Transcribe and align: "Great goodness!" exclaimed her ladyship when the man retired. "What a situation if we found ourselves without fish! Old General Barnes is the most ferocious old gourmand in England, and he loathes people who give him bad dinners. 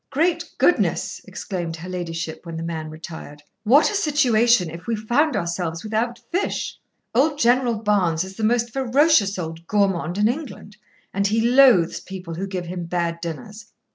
"Great 0.09 0.43
goodness!" 0.57 1.21
exclaimed 1.25 1.75
her 1.75 1.87
ladyship 1.87 2.43
when 2.43 2.57
the 2.57 2.63
man 2.63 2.89
retired. 2.89 3.43
"What 3.63 3.91
a 3.91 3.93
situation 3.93 4.67
if 4.71 4.87
we 4.87 4.95
found 4.95 5.35
ourselves 5.35 5.83
without 5.83 6.17
fish! 6.31 6.75
Old 7.13 7.37
General 7.37 7.75
Barnes 7.75 8.23
is 8.23 8.35
the 8.35 8.43
most 8.43 8.73
ferocious 8.73 9.37
old 9.37 9.67
gourmand 9.67 10.17
in 10.17 10.27
England, 10.27 10.75
and 11.13 11.27
he 11.27 11.39
loathes 11.47 11.99
people 11.99 12.33
who 12.33 12.47
give 12.47 12.65
him 12.65 12.85
bad 12.85 13.21
dinners. 13.21 13.73